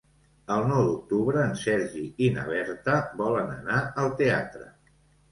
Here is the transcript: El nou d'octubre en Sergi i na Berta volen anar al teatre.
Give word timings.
El 0.53 0.63
nou 0.69 0.79
d'octubre 0.85 1.41
en 1.49 1.51
Sergi 1.63 2.01
i 2.27 2.29
na 2.37 2.45
Berta 2.47 2.95
volen 3.19 3.51
anar 3.57 3.83
al 4.05 4.09
teatre. 4.23 4.65